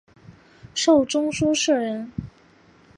[0.73, 2.11] 授中书舍人。